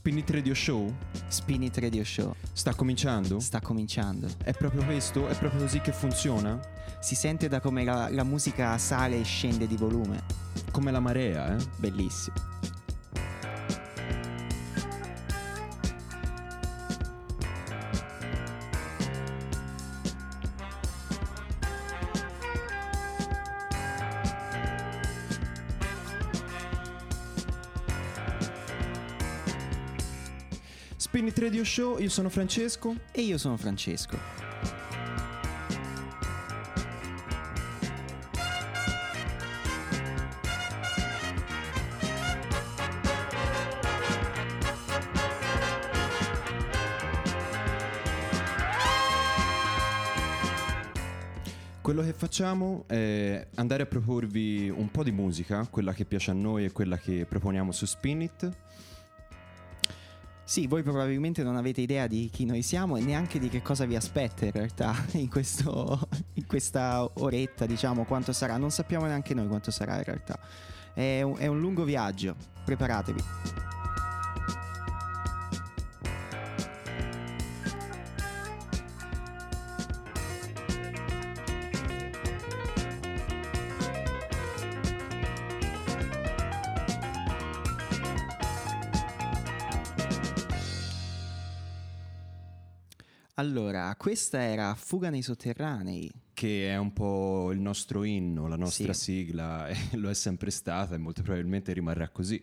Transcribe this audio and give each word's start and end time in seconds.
Spin 0.00 0.16
It 0.16 0.30
Radio 0.30 0.54
Show? 0.54 0.94
Spin 1.28 1.62
It 1.62 1.76
Radio 1.76 2.02
Show. 2.04 2.34
Sta 2.54 2.74
cominciando? 2.74 3.38
Sta 3.38 3.60
cominciando. 3.60 4.28
È 4.42 4.54
proprio 4.54 4.82
questo? 4.82 5.28
È 5.28 5.36
proprio 5.36 5.60
così 5.60 5.80
che 5.82 5.92
funziona? 5.92 6.58
Si 7.00 7.14
sente 7.14 7.48
da 7.48 7.60
come 7.60 7.84
la, 7.84 8.08
la 8.10 8.24
musica 8.24 8.78
sale 8.78 9.20
e 9.20 9.24
scende 9.24 9.66
di 9.66 9.76
volume. 9.76 10.22
Come 10.70 10.90
la 10.90 11.00
marea, 11.00 11.54
eh? 11.54 11.62
Bellissimo. 11.76 12.49
Radio 31.60 31.64
Show, 31.74 31.98
io 31.98 32.08
sono 32.08 32.30
Francesco. 32.30 32.96
E 33.12 33.20
io 33.20 33.36
sono 33.36 33.58
Francesco. 33.58 34.18
Quello 51.82 52.02
che 52.02 52.12
facciamo 52.14 52.84
è 52.86 53.46
andare 53.56 53.82
a 53.82 53.86
proporvi 53.86 54.70
un 54.70 54.90
po' 54.90 55.02
di 55.02 55.12
musica, 55.12 55.66
quella 55.68 55.92
che 55.92 56.06
piace 56.06 56.30
a 56.30 56.34
noi 56.34 56.64
e 56.64 56.72
quella 56.72 56.96
che 56.96 57.26
proponiamo 57.28 57.70
su 57.70 57.84
Spin 57.84 58.22
It. 58.22 58.50
Sì, 60.50 60.66
voi 60.66 60.82
probabilmente 60.82 61.44
non 61.44 61.54
avete 61.54 61.80
idea 61.80 62.08
di 62.08 62.28
chi 62.28 62.44
noi 62.44 62.62
siamo 62.62 62.96
e 62.96 63.02
neanche 63.02 63.38
di 63.38 63.48
che 63.48 63.62
cosa 63.62 63.84
vi 63.84 63.94
aspetta 63.94 64.46
in 64.46 64.50
realtà 64.50 64.96
in, 65.14 65.28
questo, 65.28 66.08
in 66.34 66.44
questa 66.44 67.08
oretta, 67.20 67.66
diciamo, 67.66 68.02
quanto 68.02 68.32
sarà. 68.32 68.56
Non 68.56 68.72
sappiamo 68.72 69.06
neanche 69.06 69.32
noi 69.32 69.46
quanto 69.46 69.70
sarà 69.70 69.98
in 69.98 70.02
realtà. 70.02 70.40
È 70.92 71.22
un, 71.22 71.36
è 71.38 71.46
un 71.46 71.60
lungo 71.60 71.84
viaggio, 71.84 72.34
preparatevi. 72.64 73.79
Allora, 93.40 93.94
questa 93.96 94.42
era 94.42 94.74
Fuga 94.74 95.08
nei 95.08 95.22
sotterranei. 95.22 96.10
Che 96.34 96.68
è 96.70 96.76
un 96.76 96.92
po' 96.92 97.50
il 97.52 97.58
nostro 97.58 98.04
inno, 98.04 98.46
la 98.48 98.56
nostra 98.56 98.92
Sì. 98.92 99.00
sigla, 99.22 99.66
lo 99.96 100.10
è 100.10 100.14
sempre 100.14 100.50
stata 100.50 100.94
e 100.94 100.98
molto 100.98 101.22
probabilmente 101.22 101.72
rimarrà 101.72 102.10
così. 102.10 102.42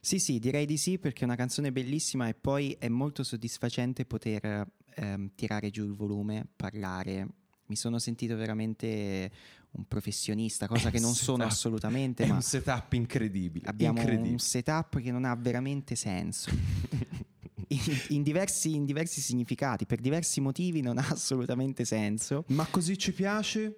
Sì, 0.00 0.18
sì, 0.18 0.38
direi 0.38 0.64
di 0.64 0.78
sì 0.78 0.98
perché 0.98 1.20
è 1.20 1.24
una 1.24 1.36
canzone 1.36 1.70
bellissima 1.70 2.28
e 2.28 2.34
poi 2.34 2.74
è 2.78 2.88
molto 2.88 3.22
soddisfacente 3.24 4.06
poter 4.06 4.66
ehm, 4.94 5.32
tirare 5.34 5.68
giù 5.68 5.84
il 5.84 5.94
volume, 5.94 6.46
parlare. 6.56 7.28
Mi 7.66 7.76
sono 7.76 7.98
sentito 7.98 8.34
veramente 8.34 9.30
un 9.72 9.84
professionista, 9.86 10.66
cosa 10.66 10.88
che 10.88 10.98
non 10.98 11.12
sono 11.14 11.42
Setup. 11.42 11.52
assolutamente, 11.52 12.24
È 12.24 12.26
ma 12.26 12.36
un 12.36 12.40
setup 12.40 12.90
incredibile. 12.94 13.68
abbiamo 13.68 13.98
incredibile. 14.00 14.32
un 14.32 14.38
setup 14.38 14.98
che 14.98 15.10
non 15.12 15.26
ha 15.26 15.34
veramente 15.36 15.94
senso. 15.94 16.50
In, 17.70 17.78
in 18.08 18.22
diversi, 18.22 18.74
in 18.74 18.84
diversi 18.84 19.20
significati, 19.20 19.84
per 19.84 20.00
diversi 20.00 20.40
motivi 20.40 20.80
non 20.80 20.96
ha 20.98 21.06
assolutamente 21.08 21.84
senso. 21.84 22.44
Ma 22.48 22.64
così 22.66 22.96
ci 22.96 23.12
piace 23.12 23.76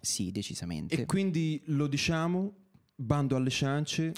Sì, 0.00 0.30
decisamente. 0.30 0.94
e 0.94 1.06
quindi 1.06 1.60
lo 1.66 1.86
diciamo, 1.88 2.54
bando 2.94 3.34
alle 3.36 3.50
ciance 3.50 4.12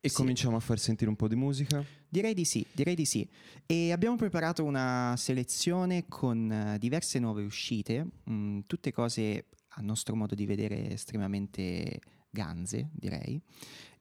e 0.00 0.08
Sì. 0.08 0.14
cominciamo 0.14 0.56
a 0.56 0.60
far 0.60 0.78
sentire 0.78 1.10
un 1.10 1.16
po' 1.16 1.28
di 1.28 1.34
musica. 1.36 1.84
Direi 2.08 2.32
di 2.32 2.44
sì, 2.44 2.64
direi 2.72 2.94
di 2.94 3.04
sì. 3.04 3.28
E 3.66 3.92
abbiamo 3.92 4.16
preparato 4.16 4.64
una 4.64 5.14
selezione 5.18 6.06
con 6.08 6.50
eh, 6.50 6.78
diverse 6.78 7.18
nuove 7.18 7.42
uscite, 7.44 8.06
mh, 8.24 8.60
tutte 8.66 8.92
cose 8.92 9.46
a 9.78 9.82
nostro 9.82 10.16
modo 10.16 10.34
di 10.34 10.46
vedere 10.46 10.90
estremamente 10.92 12.00
ganze, 12.30 12.88
direi. 12.92 13.38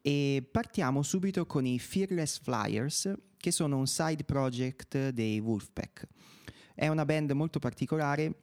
E 0.07 0.47
partiamo 0.51 1.01
subito 1.01 1.47
con 1.47 1.65
i 1.65 1.79
Fearless 1.79 2.39
Flyers, 2.39 3.11
che 3.35 3.49
sono 3.49 3.77
un 3.77 3.87
side 3.87 4.23
project 4.23 5.09
dei 5.09 5.39
Wolfpack. 5.39 6.05
È 6.75 6.87
una 6.87 7.05
band 7.05 7.31
molto 7.31 7.57
particolare 7.57 8.41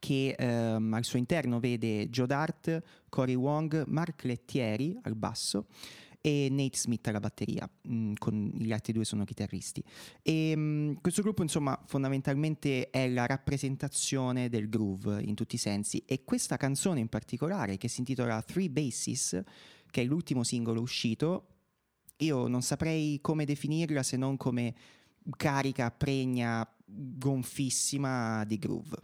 che 0.00 0.34
ehm, 0.36 0.92
al 0.92 1.04
suo 1.04 1.20
interno 1.20 1.60
vede 1.60 2.08
Joe 2.08 2.26
Dart, 2.26 2.82
Cory 3.08 3.34
Wong, 3.34 3.84
Mark 3.86 4.24
Lettieri 4.24 4.98
al 5.02 5.14
basso 5.14 5.68
e 6.20 6.48
Nate 6.50 6.76
Smith 6.76 7.06
alla 7.06 7.20
batteria, 7.20 7.70
mm, 7.88 8.14
con 8.18 8.52
gli 8.58 8.72
altri 8.72 8.92
due 8.92 9.04
sono 9.04 9.24
chitarristi. 9.24 9.82
E 10.22 10.54
mm, 10.56 10.94
questo 11.00 11.22
gruppo, 11.22 11.42
insomma, 11.42 11.80
fondamentalmente 11.86 12.90
è 12.90 13.08
la 13.08 13.26
rappresentazione 13.26 14.48
del 14.48 14.68
groove 14.68 15.22
in 15.22 15.34
tutti 15.34 15.54
i 15.54 15.58
sensi. 15.58 16.02
E 16.04 16.24
questa 16.24 16.56
canzone 16.56 16.98
in 17.00 17.08
particolare, 17.08 17.76
che 17.76 17.88
si 17.88 18.00
intitola 18.00 18.42
Three 18.42 18.68
Bases, 18.68 19.40
che 19.90 20.02
è 20.02 20.04
l'ultimo 20.04 20.42
singolo 20.44 20.80
uscito, 20.80 21.46
io 22.18 22.46
non 22.48 22.62
saprei 22.62 23.20
come 23.20 23.44
definirla 23.44 24.02
se 24.02 24.16
non 24.16 24.36
come 24.36 24.74
carica, 25.36 25.90
pregna, 25.90 26.66
gonfissima 26.84 28.44
di 28.44 28.58
groove. 28.58 28.96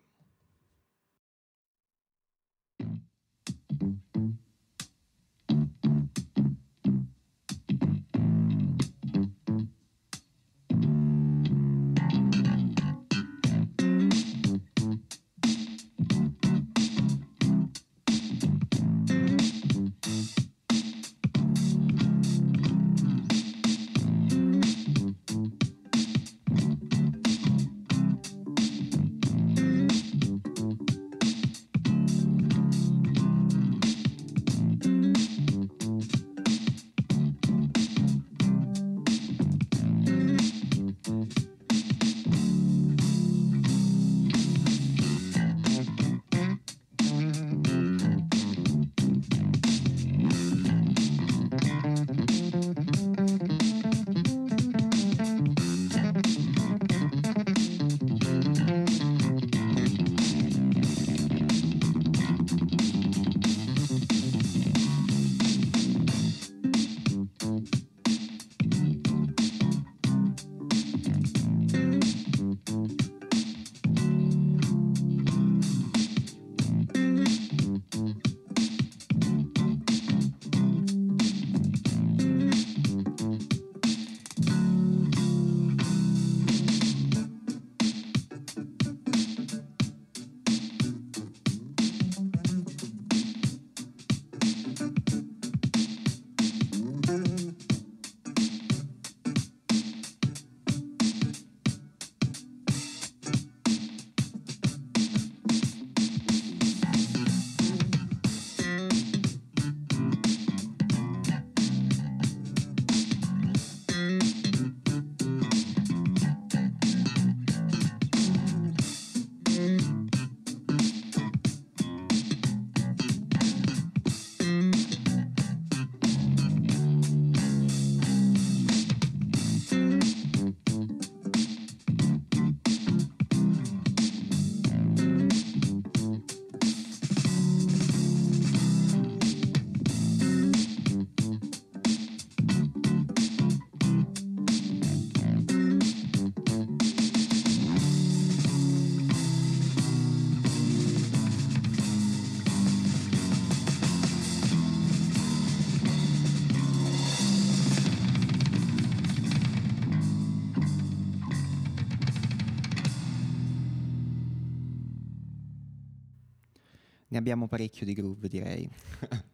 Abbiamo 167.26 167.48
parecchio 167.48 167.84
di 167.84 167.92
groove, 167.92 168.28
direi. 168.28 168.70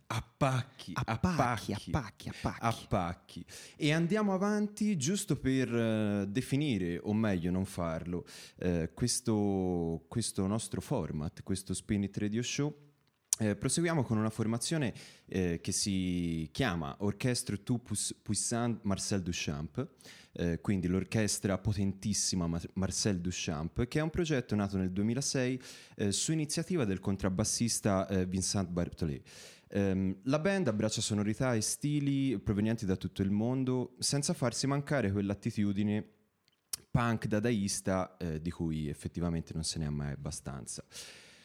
appacchi, 0.06 0.92
appacchi, 0.94 1.72
appacchi, 1.74 2.30
appacchi. 2.60 3.44
E 3.76 3.92
andiamo 3.92 4.32
avanti 4.32 4.96
giusto 4.96 5.36
per 5.36 5.70
uh, 5.70 6.24
definire, 6.24 6.98
o 7.02 7.12
meglio 7.12 7.50
non 7.50 7.66
farlo, 7.66 8.24
uh, 8.60 8.88
questo, 8.94 10.06
questo 10.08 10.46
nostro 10.46 10.80
format, 10.80 11.42
questo 11.42 11.74
Spin 11.74 12.04
It 12.04 12.16
Radio 12.16 12.42
Show. 12.42 12.91
Eh, 13.42 13.56
proseguiamo 13.56 14.04
con 14.04 14.18
una 14.18 14.30
formazione 14.30 14.94
eh, 15.26 15.58
che 15.60 15.72
si 15.72 16.48
chiama 16.52 16.94
Orchestre 17.00 17.64
Tout 17.64 17.82
Puissant 18.22 18.78
Marcel 18.82 19.20
Duchamp, 19.20 19.84
eh, 20.34 20.60
quindi 20.60 20.86
l'orchestra 20.86 21.58
potentissima 21.58 22.48
Marcel 22.74 23.20
Duchamp, 23.20 23.88
che 23.88 23.98
è 23.98 24.02
un 24.02 24.10
progetto 24.10 24.54
nato 24.54 24.76
nel 24.76 24.92
2006 24.92 25.60
eh, 25.96 26.12
su 26.12 26.30
iniziativa 26.30 26.84
del 26.84 27.00
contrabbassista 27.00 28.06
eh, 28.06 28.26
Vincent 28.26 28.68
Barthollet. 28.68 29.28
Um, 29.74 30.14
la 30.24 30.38
band 30.38 30.68
abbraccia 30.68 31.00
sonorità 31.00 31.54
e 31.54 31.62
stili 31.62 32.38
provenienti 32.38 32.84
da 32.84 32.94
tutto 32.94 33.22
il 33.22 33.30
mondo 33.30 33.96
senza 33.98 34.34
farsi 34.34 34.66
mancare 34.66 35.10
quell'attitudine 35.10 36.06
punk 36.90 37.26
dadaista 37.26 38.18
eh, 38.18 38.40
di 38.40 38.50
cui 38.50 38.88
effettivamente 38.88 39.52
non 39.54 39.64
se 39.64 39.80
ne 39.80 39.86
ha 39.86 39.90
mai 39.90 40.12
abbastanza. 40.12 40.84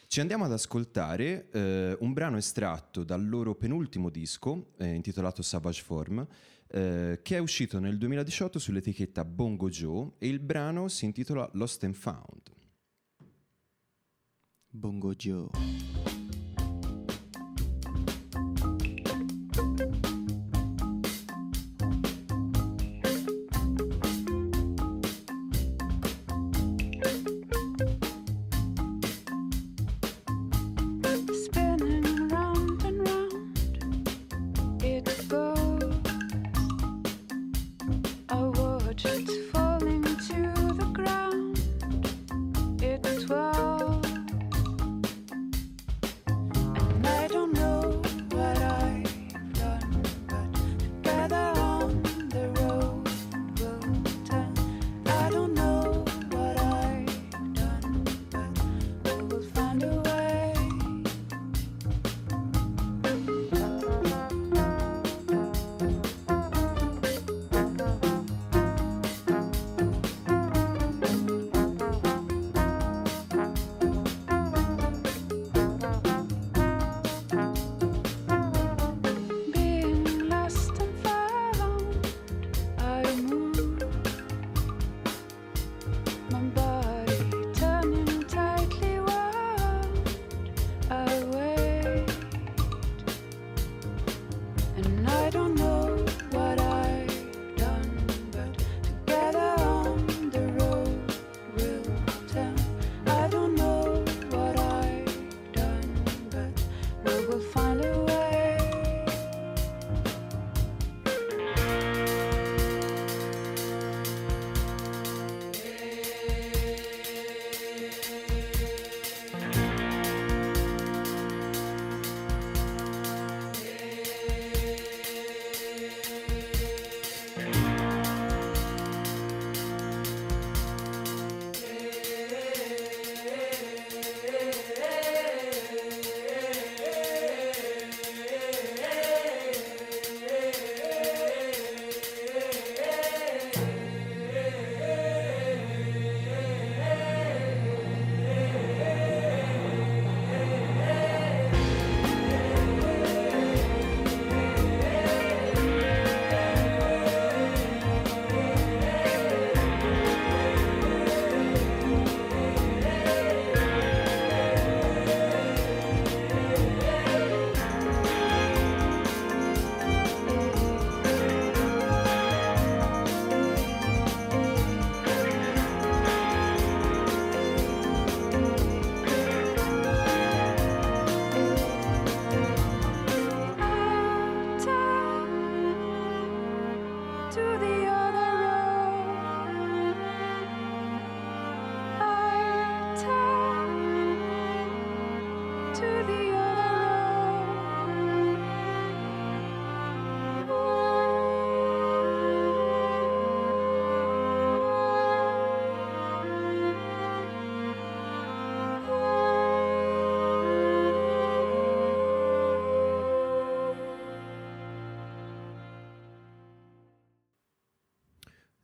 Ci 0.10 0.22
andiamo 0.22 0.46
ad 0.46 0.54
ascoltare 0.54 1.50
eh, 1.52 1.98
un 2.00 2.14
brano 2.14 2.38
estratto 2.38 3.04
dal 3.04 3.28
loro 3.28 3.56
penultimo 3.56 4.10
disco, 4.10 4.72
eh, 4.78 4.94
intitolato 4.94 5.42
Savage 5.42 5.84
Form, 5.84 6.26
eh, 6.70 7.20
che 7.22 7.36
è 7.36 7.40
uscito 7.40 7.80
nel 7.80 7.98
2018 7.98 8.58
sull'etichetta 8.58 9.26
Bongo 9.26 9.68
Joe 9.68 10.14
e 10.18 10.30
il 10.30 10.40
brano 10.40 10.88
si 10.88 11.04
intitola 11.04 11.48
Lost 11.54 11.84
and 11.84 11.96
Found. 11.96 12.56
Bongo 14.70 15.14
Joe. 15.14 15.50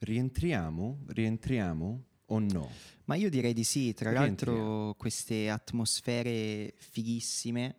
Rientriamo? 0.03 1.05
Rientriamo 1.07 2.03
o 2.27 2.39
no? 2.39 2.69
Ma 3.05 3.15
io 3.15 3.29
direi 3.29 3.53
di 3.53 3.63
sì, 3.63 3.93
tra 3.93 4.12
l'altro 4.12 4.95
queste 4.98 5.50
atmosfere 5.50 6.74
fighissime 6.77 7.77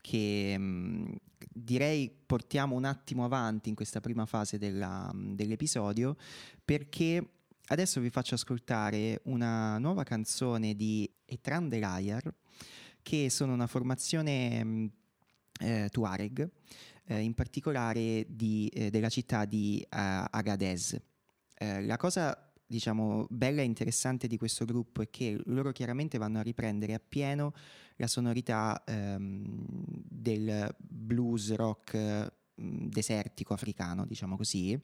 che 0.00 0.56
mh, 0.58 0.62
mm, 0.62 1.12
direi 1.50 2.10
portiamo 2.10 2.74
un 2.74 2.84
attimo 2.84 3.24
avanti 3.24 3.68
in 3.68 3.74
questa 3.74 4.00
prima 4.00 4.26
fase 4.26 4.58
della, 4.58 5.10
dell'episodio 5.14 6.16
perché 6.62 7.26
adesso 7.68 8.00
vi 8.00 8.10
faccio 8.10 8.34
ascoltare 8.34 9.20
una 9.24 9.78
nuova 9.78 10.02
canzone 10.02 10.74
di 10.74 11.10
Etran 11.24 11.68
de 11.68 11.78
Liar 11.78 12.34
che 13.02 13.30
sono 13.30 13.52
una 13.52 13.66
formazione 13.66 14.64
mh, 14.64 14.90
eh, 15.60 15.88
Tuareg, 15.90 16.50
eh, 17.06 17.20
in 17.20 17.34
particolare 17.34 18.26
di, 18.28 18.68
eh, 18.68 18.90
della 18.90 19.08
città 19.10 19.44
di 19.44 19.80
uh, 19.82 20.24
Agadez. 20.30 20.98
Eh, 21.64 21.82
la 21.82 21.96
cosa 21.96 22.52
diciamo, 22.66 23.26
bella 23.30 23.62
e 23.62 23.64
interessante 23.64 24.26
di 24.26 24.36
questo 24.36 24.64
gruppo 24.64 25.02
è 25.02 25.08
che 25.08 25.40
loro 25.46 25.72
chiaramente 25.72 26.18
vanno 26.18 26.38
a 26.38 26.42
riprendere 26.42 26.94
appieno 26.94 27.52
la 27.96 28.06
sonorità 28.06 28.82
ehm, 28.84 29.64
del 29.66 30.74
blues 30.78 31.54
rock 31.54 32.32
desertico 32.56 33.54
africano, 33.54 34.06
diciamo 34.06 34.36
così, 34.36 34.78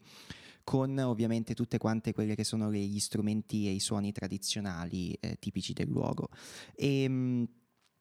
con 0.64 0.98
ovviamente 0.98 1.54
tutte 1.54 1.78
quante 1.78 2.12
quelle 2.12 2.34
che 2.34 2.44
sono 2.44 2.72
gli 2.72 2.98
strumenti 2.98 3.66
e 3.66 3.72
i 3.72 3.80
suoni 3.80 4.12
tradizionali 4.12 5.12
eh, 5.14 5.36
tipici 5.38 5.72
del 5.72 5.88
luogo. 5.88 6.28
E, 6.74 7.08
mh, 7.08 7.48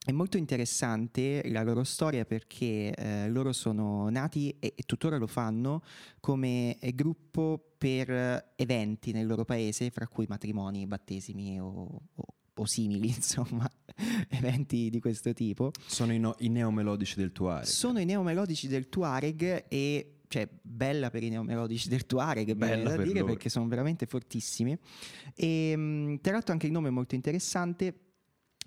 è 0.06 0.12
molto 0.12 0.38
interessante 0.38 1.42
la 1.50 1.62
loro 1.62 1.84
storia 1.84 2.26
perché 2.26 2.94
eh, 2.94 3.30
loro 3.30 3.52
sono 3.52 4.10
nati 4.10 4.56
e, 4.60 4.74
e, 4.76 4.84
tuttora 4.84 5.18
lo 5.18 5.28
fanno 5.28 5.84
come 6.20 6.78
eh, 6.80 6.96
gruppo 6.96 7.74
per 7.78 8.52
eventi 8.56 9.12
nel 9.12 9.28
loro 9.28 9.46
paese, 9.46 9.90
fra 9.90 10.08
cui 10.08 10.26
matrimoni, 10.28 10.88
battesimi 10.88 11.60
o, 11.60 12.02
o, 12.16 12.26
o 12.54 12.66
simili, 12.66 13.08
insomma, 13.14 13.70
eventi 14.30 14.90
di 14.90 15.00
questo 15.00 15.34
tipo. 15.34 15.72
Sono 15.86 16.14
i, 16.14 16.20
no, 16.20 16.36
i 16.40 16.50
neomelodici 16.50 17.16
del 17.18 17.32
Tuareg. 17.32 17.66
Sono 17.66 18.00
i 18.00 18.06
neomelodici 18.06 18.68
del 18.68 18.90
Tuareg 18.90 19.66
e 19.68 20.14
cioè 20.30 20.48
bella 20.62 21.10
per 21.10 21.24
i 21.24 21.30
neomelodici 21.30 21.90
del 21.90 22.06
Tuareg, 22.06 22.54
bella 22.54 22.96
da 22.96 23.04
dire 23.04 23.20
loro. 23.20 23.34
perché 23.34 23.50
sono 23.50 23.68
veramente 23.68 24.06
fortissimi. 24.06 24.78
E 25.36 25.70
ehm, 25.72 26.20
tra 26.22 26.34
l'altro 26.34 26.54
anche 26.54 26.68
il 26.68 26.72
nome 26.72 26.88
è 26.88 26.92
molto 26.92 27.16
interessante 27.16 28.09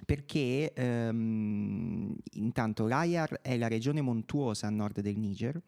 perché 0.05 0.73
ehm, 0.73 2.15
intanto 2.33 2.87
l'Ayar 2.87 3.41
è 3.43 3.57
la 3.57 3.69
regione 3.69 4.01
montuosa 4.01 4.67
a 4.67 4.71
nord 4.71 5.01
del 5.01 5.19
Niger 5.19 5.61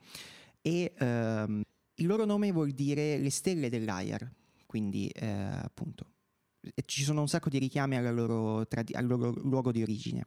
e 0.61 0.93
ehm, 0.97 1.63
il 1.97 2.07
loro 2.07 2.25
nome 2.25 2.51
vuol 2.53 2.73
dire 2.73 3.19
le 3.19 3.31
stelle 3.31 3.69
dell'Ayar, 3.69 4.29
quindi 4.67 5.09
eh, 5.09 5.27
appunto 5.27 6.13
ci 6.87 7.03
sono 7.03 7.21
un 7.21 7.29
sacco 7.29 7.49
di 7.49 7.59
richiami 7.59 8.01
loro 8.13 8.67
tradi- 8.67 8.95
al 8.95 9.07
loro 9.07 9.31
luogo 9.31 9.73
di 9.73 9.83
origine. 9.83 10.27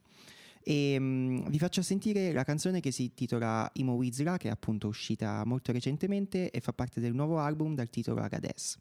E 0.62 0.98
um, 0.98 1.50
vi 1.50 1.60
faccio 1.60 1.82
sentire 1.82 2.34
la 2.34 2.44
canzone 2.44 2.80
che 2.82 2.92
si 2.92 3.04
intitola 3.04 3.70
Imo 3.76 3.94
Wizla, 3.94 4.38
che 4.38 4.50
è 4.50 4.52
appunto 4.52 4.88
uscita 4.88 5.44
molto 5.46 5.72
recentemente 5.72 6.52
e 6.52 6.60
fa 6.60 6.74
parte 6.74 7.00
del 7.00 7.14
nuovo 7.14 7.40
album 7.40 7.74
dal 7.74 7.90
titolo 7.90 8.22
Agades. 8.22 8.78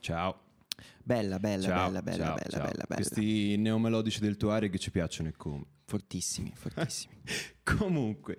Ciao. 0.00 0.40
Bella, 1.02 1.38
bella, 1.38 1.62
Ciao, 1.62 1.86
bella, 1.86 2.02
bella, 2.02 2.24
ciao, 2.24 2.34
bella, 2.34 2.48
ciao. 2.48 2.60
bella, 2.60 2.84
bella. 2.88 2.94
Questi 2.94 3.56
neomelodici 3.56 4.20
del 4.20 4.36
Tuareg 4.36 4.76
ci 4.78 4.90
piacciono 4.90 5.28
e 5.28 5.32
come. 5.36 5.64
Fortissimi, 5.84 6.52
fortissimi. 6.56 7.14
Comunque, 7.62 8.36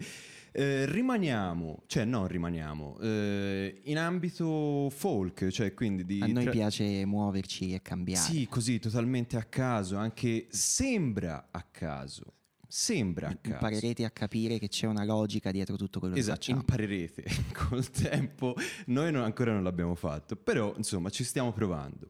eh, 0.53 0.86
rimaniamo, 0.86 1.84
cioè 1.88 2.06
non 2.06 2.27
rimaniamo, 2.27 2.98
eh, 3.00 3.82
in 3.86 3.98
ambito 3.98 4.89
folk, 4.89 5.50
cioè 5.50 5.74
quindi 5.74 6.06
di... 6.06 6.20
A 6.22 6.27
noi 6.27 6.44
tra- 6.44 6.51
piace 6.51 7.06
muoverci 7.06 7.74
e 7.74 7.82
cambiare. 7.82 8.22
Sì, 8.22 8.48
così, 8.48 8.80
totalmente 8.80 9.38
a 9.38 9.44
caso, 9.44 9.98
anche 9.98 10.48
sembra 10.50 11.50
a 11.51 11.62
caso, 11.70 12.36
sembra 12.72 13.28
a 13.28 13.36
caso. 13.36 13.54
Imparerete 13.56 14.06
a 14.06 14.12
capire 14.12 14.58
che 14.58 14.70
c'è 14.70 14.88
una 14.88 15.04
logica 15.04 15.51
dietro 15.51 15.75
tutto 15.75 16.00
quello 16.00 16.13
che 16.13 16.22
Esatto, 16.22 16.38
facciamo. 16.38 16.60
imparerete 16.60 17.24
col 17.68 17.90
tempo. 17.90 18.55
Noi 18.86 19.12
non- 19.12 19.24
ancora 19.24 19.51
non 19.51 19.64
l'abbiamo 19.64 19.96
fatto, 19.96 20.36
però 20.38 20.74
insomma 20.77 21.10
ci 21.10 21.24
stiamo 21.25 21.51
provando. 21.51 22.10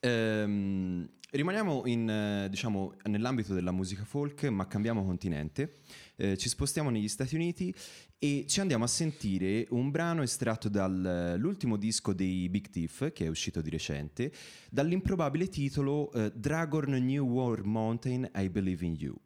Ehm, 0.00 1.08
rimaniamo 1.30 1.82
in, 1.86 2.08
eh, 2.08 2.48
diciamo, 2.48 2.94
nell'ambito 3.04 3.54
della 3.54 3.72
musica 3.72 4.04
folk, 4.04 4.44
ma 4.44 4.66
cambiamo 4.66 5.04
continente. 5.04 5.78
Eh, 6.16 6.36
ci 6.36 6.48
spostiamo 6.48 6.90
negli 6.90 7.08
Stati 7.08 7.34
Uniti 7.34 7.74
e 8.18 8.44
ci 8.48 8.60
andiamo 8.60 8.84
a 8.84 8.88
sentire 8.88 9.66
un 9.70 9.90
brano 9.90 10.22
estratto 10.22 10.68
dall'ultimo 10.68 11.76
disco 11.76 12.12
dei 12.12 12.48
Big 12.48 12.68
Thief, 12.70 13.12
che 13.12 13.24
è 13.24 13.28
uscito 13.28 13.60
di 13.60 13.70
recente, 13.70 14.32
dall'improbabile 14.70 15.48
titolo 15.48 16.12
eh, 16.12 16.30
Dragon 16.34 16.90
New 16.90 17.26
War 17.26 17.64
Mountain 17.64 18.30
I 18.34 18.48
Believe 18.48 18.84
in 18.86 18.94
You. 18.96 19.16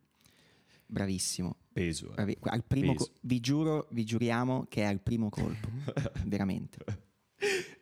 Bravissimo. 0.86 1.56
Peso. 1.72 2.10
eh. 2.10 2.14
Bravi- 2.14 2.38
al 2.42 2.64
primo 2.64 2.92
Peso. 2.92 3.04
co- 3.06 3.18
vi 3.22 3.40
giuro, 3.40 3.88
vi 3.90 4.04
giuriamo 4.04 4.66
che 4.68 4.82
è 4.82 4.84
al 4.86 5.00
primo 5.00 5.28
colpo. 5.28 5.68
Veramente. 6.24 6.78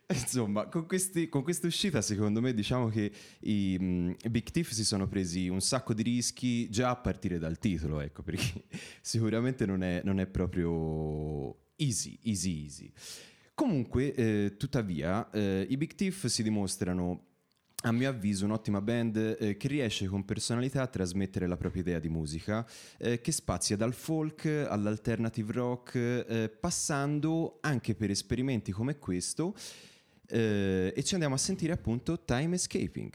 Insomma, 0.06 0.66
con, 0.66 0.86
questi- 0.86 1.28
con 1.28 1.42
questa 1.42 1.66
uscita, 1.66 2.02
secondo 2.02 2.40
me, 2.40 2.52
diciamo 2.52 2.88
che 2.88 3.10
i, 3.40 3.72
i 3.74 4.28
Big 4.28 4.50
Thief 4.50 4.70
si 4.70 4.84
sono 4.84 5.08
presi 5.08 5.48
un 5.48 5.60
sacco 5.60 5.94
di 5.94 6.02
rischi 6.02 6.68
già 6.68 6.90
a 6.90 6.96
partire 6.96 7.38
dal 7.38 7.58
titolo, 7.58 8.00
ecco, 8.00 8.22
perché 8.22 8.64
sicuramente 9.00 9.64
non 9.64 9.82
è, 9.82 10.02
non 10.04 10.20
è 10.20 10.26
proprio 10.26 11.70
easy, 11.76 12.18
easy, 12.22 12.62
easy. 12.64 12.92
Comunque, 13.54 14.14
eh, 14.14 14.56
tuttavia, 14.58 15.30
eh, 15.30 15.66
i 15.70 15.76
Big 15.76 15.94
Thief 15.94 16.26
si 16.26 16.42
dimostrano 16.42 17.33
a 17.86 17.92
mio 17.92 18.08
avviso 18.08 18.44
un'ottima 18.44 18.80
band 18.80 19.36
eh, 19.38 19.56
che 19.56 19.68
riesce 19.68 20.06
con 20.06 20.24
personalità 20.24 20.82
a 20.82 20.86
trasmettere 20.86 21.46
la 21.46 21.56
propria 21.56 21.82
idea 21.82 21.98
di 21.98 22.08
musica, 22.08 22.66
eh, 22.98 23.20
che 23.20 23.32
spazia 23.32 23.76
dal 23.76 23.92
folk 23.92 24.46
all'alternative 24.46 25.52
rock, 25.52 25.94
eh, 25.94 26.48
passando 26.48 27.58
anche 27.60 27.94
per 27.94 28.10
esperimenti 28.10 28.72
come 28.72 28.98
questo, 28.98 29.54
eh, 30.28 30.92
e 30.96 31.04
ci 31.04 31.12
andiamo 31.12 31.34
a 31.34 31.38
sentire 31.38 31.72
appunto 31.72 32.24
Time 32.24 32.54
Escaping. 32.54 33.14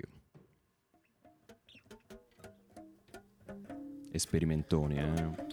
Esperimentoni, 4.12 4.98
eh. 5.00 5.48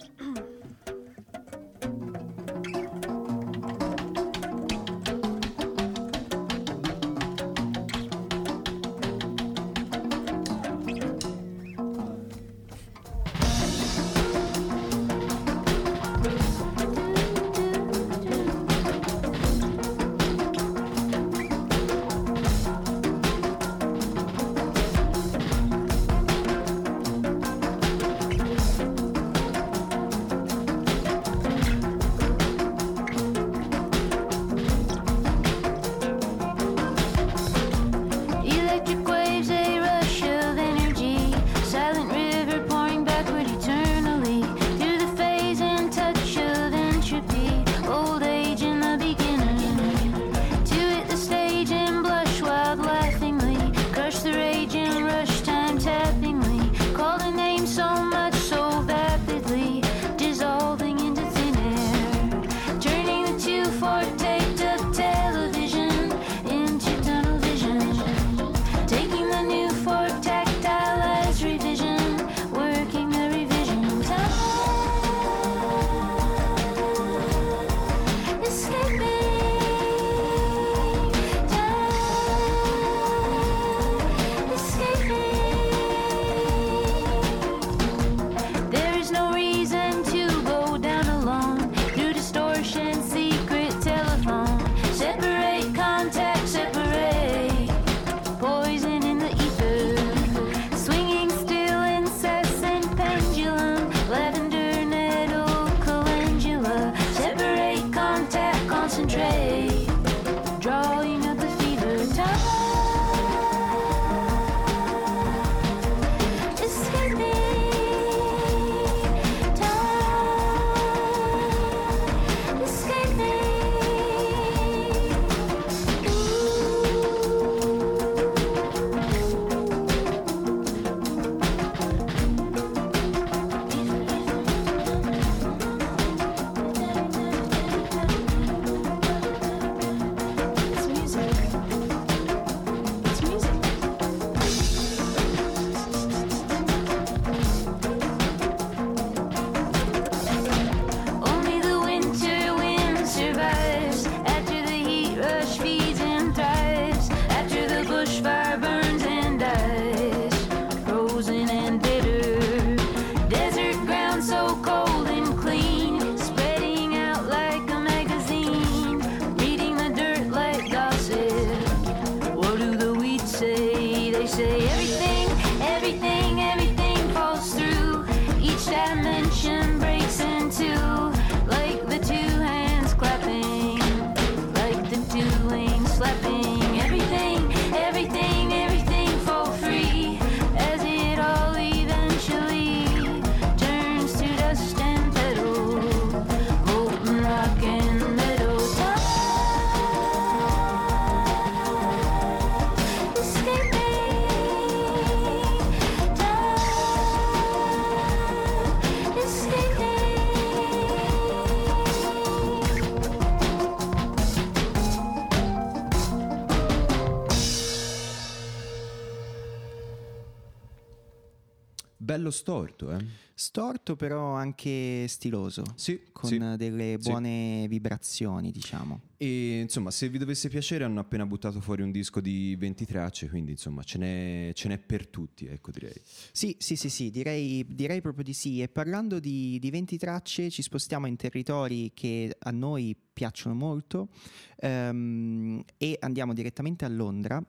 Bello 222.27 222.31
storto, 222.31 222.93
eh? 222.93 223.05
Storto 223.35 223.97
però 223.97 224.33
anche 224.33 225.07
stiloso. 225.09 225.63
Sì, 225.75 226.01
con 226.11 226.31
sì, 226.31 226.39
delle 226.57 226.97
sì. 226.99 227.09
buone 227.09 227.67
vibrazioni, 227.69 228.51
diciamo. 228.51 229.01
E 229.19 229.61
insomma, 229.61 229.91
se 229.91 230.09
vi 230.09 230.19
dovesse 230.19 230.49
piacere, 230.49 230.85
hanno 230.85 231.01
appena 231.01 231.27
buttato 231.27 231.61
fuori 231.61 231.83
un 231.83 231.91
disco 231.91 232.21
di 232.21 232.57
20 232.57 232.87
tracce, 232.87 233.29
quindi 233.29 233.53
insomma 233.53 233.83
ce 233.83 233.99
n'è, 233.99 234.53
ce 234.55 234.69
n'è 234.69 234.79
per 234.79 235.07
tutti, 235.09 235.47
ecco 235.47 235.71
direi. 235.71 235.95
Sì, 236.33 236.57
sì, 236.59 236.77
sì, 236.77 236.89
sì, 236.89 237.11
direi, 237.11 237.65
direi 237.69 238.01
proprio 238.01 238.25
di 238.25 238.33
sì. 238.33 238.63
E 238.63 238.69
parlando 238.69 239.21
di, 239.21 239.59
di 239.59 239.71
20 239.71 239.99
tracce, 239.99 240.51
ci 240.51 240.63
spostiamo 240.63 241.07
in 241.07 241.17
territori 241.17 241.93
che 241.95 242.35
a 242.39 242.51
noi 242.51 242.97
piacciono 243.13 243.55
molto 243.55 244.09
ehm, 244.57 245.63
e 245.77 245.97
andiamo 246.01 246.33
direttamente 246.35 246.85
a 246.85 246.89
Londra 246.89 247.43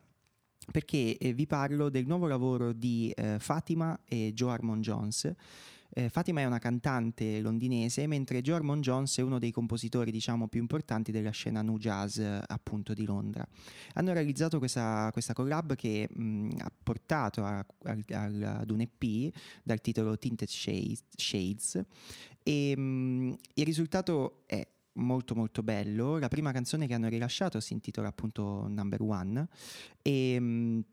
perché 0.72 1.18
eh, 1.18 1.34
vi 1.34 1.48
parlo 1.48 1.90
del 1.90 2.06
nuovo 2.06 2.28
lavoro 2.28 2.74
di 2.74 3.12
eh, 3.16 3.38
Fatima 3.40 4.00
e 4.06 4.34
Joe 4.34 4.52
Harmon 4.52 4.82
Jones. 4.82 5.34
Eh, 5.90 6.10
Fatima 6.10 6.42
è 6.42 6.46
una 6.46 6.60
cantante 6.60 7.40
londinese, 7.40 8.06
mentre 8.06 8.42
Joe 8.42 8.58
Harmon 8.58 8.82
Jones 8.82 9.18
è 9.18 9.22
uno 9.22 9.40
dei 9.40 9.52
compositori, 9.52 10.12
diciamo, 10.12 10.48
più 10.48 10.60
importanti 10.60 11.12
della 11.12 11.32
scena 11.32 11.62
nu 11.62 11.78
jazz, 11.78 12.18
eh, 12.20 12.42
appunto, 12.46 12.94
di 12.94 13.06
Londra. 13.06 13.48
Hanno 13.94 14.14
realizzato 14.14 14.60
questa, 14.60 15.10
questa 15.12 15.34
collab 15.34 15.76
che 15.76 16.08
mh, 16.12 16.50
ha 16.60 16.72
portato 16.84 17.44
a, 17.44 17.58
a, 17.58 17.96
ad 18.10 18.70
un 18.70 18.82
EP 18.82 19.34
dal 19.64 19.82
titolo 19.82 20.18
Tinted 20.18 20.50
Shades, 20.50 21.04
Shades 21.16 21.82
e 22.44 22.78
mh, 22.78 23.36
il 23.56 23.66
risultato 23.66 24.44
è 24.46 24.66
molto 24.98 25.36
molto 25.36 25.64
bello. 25.64 26.18
La 26.18 26.28
prima 26.28 26.52
canzone 26.52 26.88
che 26.88 26.94
hanno 26.94 27.10
rilasciato 27.10 27.60
si 27.60 27.74
intitola 27.74 28.10
appunto 28.10 28.68
Number 28.68 29.02
One 29.02 29.48
e 30.02 30.40
mh, 30.40 30.86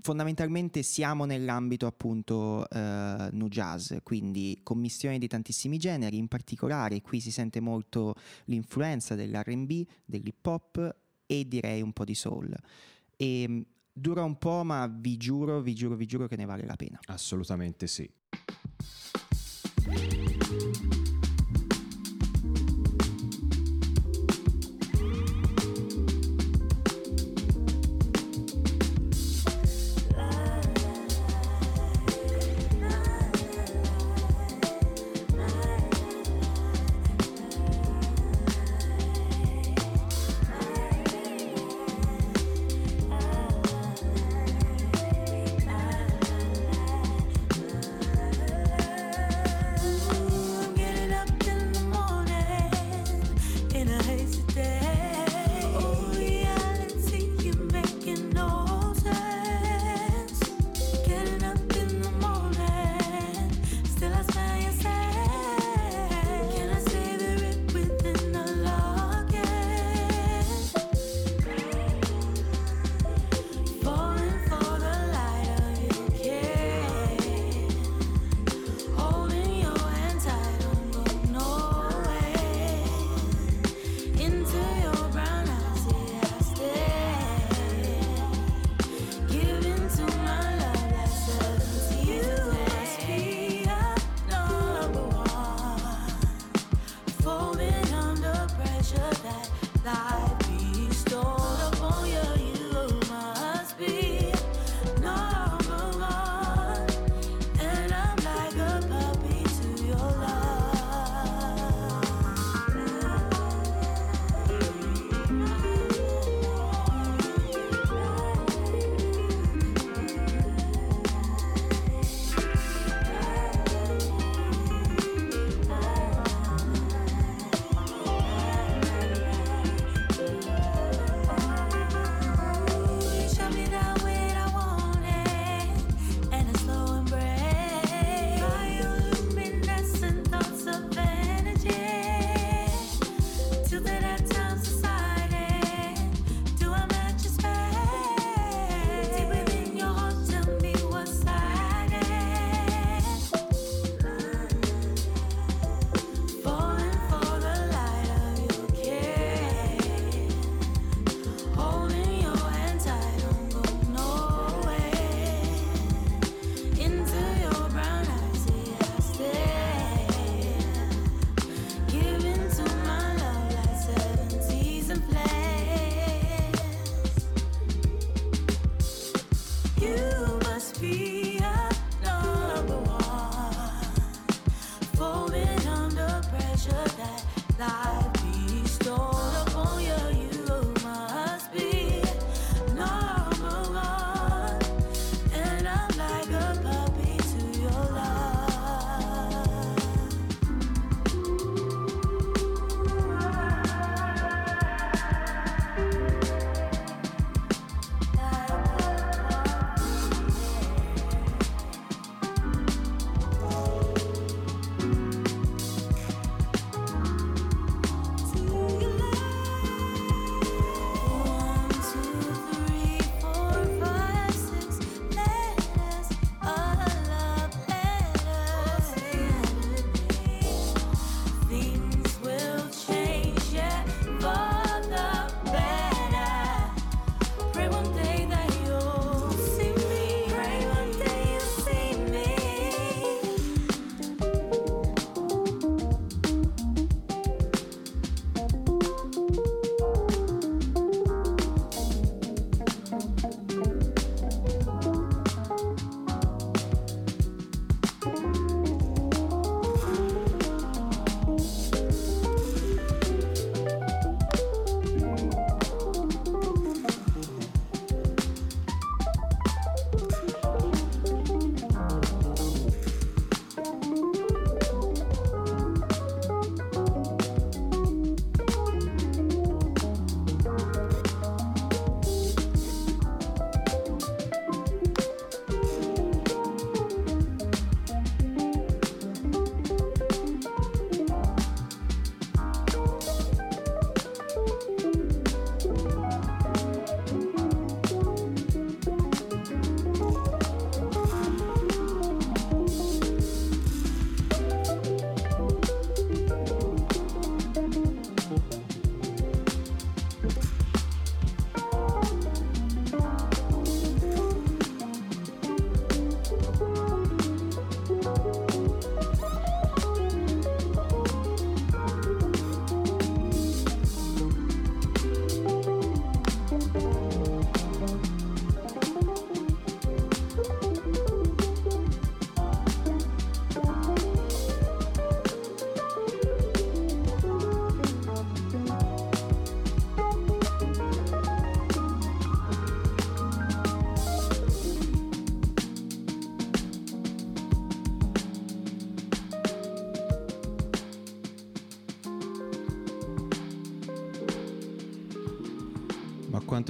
fondamentalmente 0.00 0.82
siamo 0.82 1.24
nell'ambito 1.24 1.86
appunto 1.86 2.68
eh, 2.68 3.28
nu 3.32 3.48
jazz, 3.48 3.94
quindi 4.02 4.60
commissioni 4.62 5.18
di 5.18 5.28
tantissimi 5.28 5.78
generi, 5.78 6.16
in 6.16 6.28
particolare 6.28 7.00
qui 7.00 7.20
si 7.20 7.30
sente 7.30 7.60
molto 7.60 8.14
l'influenza 8.46 9.14
dell'R&B, 9.14 9.84
dell'hip 10.04 10.46
hop 10.46 10.96
e 11.26 11.48
direi 11.48 11.82
un 11.82 11.92
po' 11.92 12.04
di 12.04 12.14
soul. 12.14 12.54
E 13.16 13.48
mh, 13.48 13.64
dura 13.92 14.22
un 14.24 14.38
po', 14.38 14.64
ma 14.64 14.86
vi 14.86 15.16
giuro, 15.16 15.60
vi 15.60 15.74
giuro, 15.74 15.96
vi 15.96 16.06
giuro 16.06 16.26
che 16.26 16.36
ne 16.36 16.44
vale 16.44 16.64
la 16.66 16.76
pena. 16.76 16.98
Assolutamente 17.06 17.86
sì. 17.86 18.10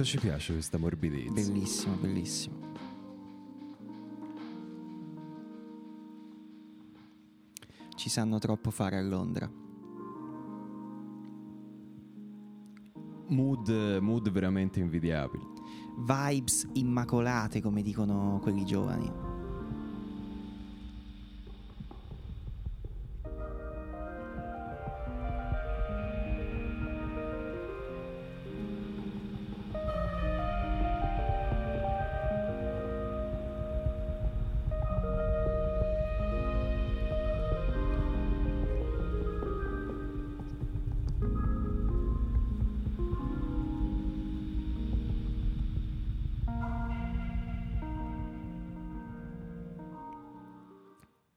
Quanto 0.03 0.05
ci 0.05 0.17
piace 0.19 0.53
questa 0.53 0.77
morbidezza. 0.77 1.31
Bellissimo, 1.31 1.95
bellissimo. 1.95 2.61
Ci 7.95 8.09
sanno 8.09 8.37
troppo 8.39 8.69
fare 8.69 8.97
a 8.97 9.01
Londra. 9.01 9.49
Mood, 13.27 13.69
mood 14.01 14.29
veramente 14.29 14.79
invidiabili. 14.79 15.43
Vibes 15.97 16.67
immacolate, 16.73 17.61
come 17.61 17.81
dicono 17.81 18.39
quelli 18.41 18.65
giovani. 18.65 19.22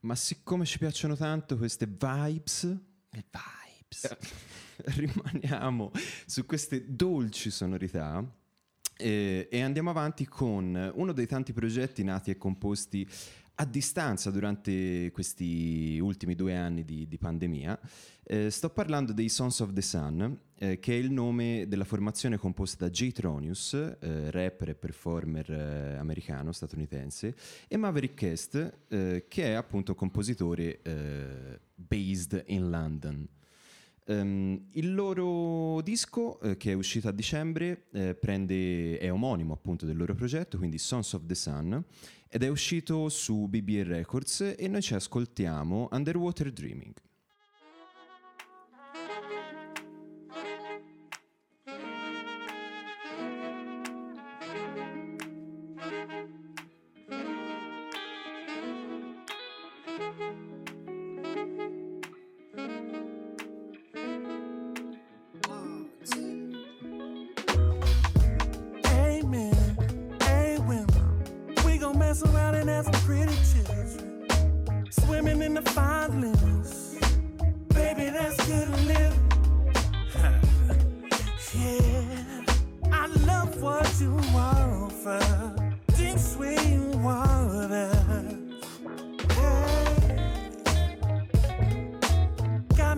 Ma 0.06 0.14
siccome 0.14 0.64
ci 0.64 0.78
piacciono 0.78 1.16
tanto 1.16 1.56
queste 1.56 1.84
vibes, 1.84 2.62
Le 3.10 3.24
vibes. 3.28 4.16
rimaniamo 4.94 5.90
su 6.26 6.46
queste 6.46 6.84
dolci 6.94 7.50
sonorità 7.50 8.24
eh, 8.96 9.48
e 9.50 9.60
andiamo 9.62 9.90
avanti 9.90 10.24
con 10.24 10.92
uno 10.94 11.12
dei 11.12 11.26
tanti 11.26 11.52
progetti 11.52 12.04
nati 12.04 12.30
e 12.30 12.38
composti 12.38 13.04
a 13.58 13.64
distanza 13.64 14.30
durante 14.30 15.10
questi 15.12 15.98
ultimi 15.98 16.34
due 16.34 16.56
anni 16.56 16.84
di, 16.84 17.08
di 17.08 17.18
pandemia. 17.18 17.78
Eh, 18.22 18.50
sto 18.50 18.70
parlando 18.70 19.12
dei 19.12 19.28
Sons 19.28 19.60
of 19.60 19.72
the 19.72 19.82
Sun, 19.82 20.38
eh, 20.58 20.78
che 20.78 20.92
è 20.92 20.96
il 20.96 21.10
nome 21.10 21.66
della 21.68 21.84
formazione 21.84 22.36
composta 22.36 22.84
da 22.84 22.90
Jay 22.90 23.12
Tronius, 23.12 23.72
eh, 23.74 24.30
rapper 24.30 24.70
e 24.70 24.74
performer 24.74 25.50
eh, 25.50 25.96
americano, 25.96 26.52
statunitense, 26.52 27.34
e 27.68 27.76
Maverick 27.76 28.18
Guest, 28.18 28.78
eh, 28.88 29.24
che 29.28 29.44
è 29.44 29.52
appunto 29.52 29.94
compositore 29.94 30.82
eh, 30.82 31.60
based 31.74 32.42
in 32.48 32.68
London. 32.68 33.28
Ehm, 34.08 34.68
il 34.72 34.94
loro 34.94 35.80
disco, 35.82 36.40
eh, 36.40 36.56
che 36.56 36.70
è 36.70 36.74
uscito 36.74 37.08
a 37.08 37.12
dicembre, 37.12 37.86
eh, 37.92 38.14
prende, 38.14 38.98
è 38.98 39.10
omonimo 39.12 39.52
appunto 39.52 39.84
del 39.84 39.96
loro 39.96 40.14
progetto, 40.14 40.58
quindi 40.58 40.78
Sons 40.78 41.12
of 41.14 41.26
the 41.26 41.34
Sun, 41.34 41.82
ed 42.36 42.42
è 42.42 42.48
uscito 42.48 43.08
su 43.08 43.46
BBA 43.48 43.84
Records 43.84 44.56
e 44.58 44.68
noi 44.68 44.82
ci 44.82 44.92
ascoltiamo 44.92 45.88
Underwater 45.90 46.52
Dreaming. 46.52 47.05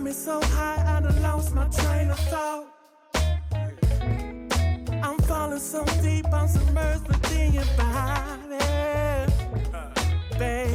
Me 0.09 0.15
so 0.15 0.41
high, 0.41 0.97
I 0.97 1.01
done 1.01 1.21
lost 1.21 1.53
my 1.53 1.67
train 1.67 2.09
of 2.09 2.19
thought. 2.31 2.65
I'm 5.03 5.19
falling 5.29 5.59
so 5.59 5.85
deep, 6.01 6.25
I'm 6.33 6.47
submerged 6.47 7.07
within 7.07 7.53
your 7.53 7.69
body. 7.77 8.57
Baby, 10.39 10.68